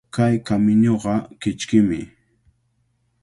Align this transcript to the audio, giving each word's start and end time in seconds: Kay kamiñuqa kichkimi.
Kay 0.15 0.33
kamiñuqa 0.47 1.13
kichkimi. 1.41 1.99